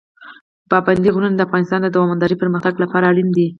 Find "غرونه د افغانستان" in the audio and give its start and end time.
1.15-1.79